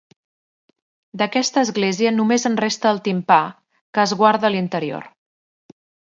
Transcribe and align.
D'aquesta 1.21 1.61
església 1.67 2.13
només 2.15 2.45
en 2.49 2.57
resta 2.61 2.89
el 2.93 3.01
timpà, 3.07 3.37
que 3.97 4.01
es 4.05 4.13
guarda 4.23 4.49
a 4.49 4.51
l'interior. 4.55 5.07